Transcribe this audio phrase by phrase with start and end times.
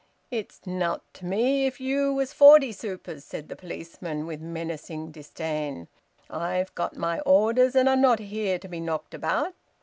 [0.31, 5.89] "It's nowt to me if ye was forty Supers," said the policeman, with menacing disdain.
[6.27, 9.53] "I've got my orders, and I'm not here to be knocked about.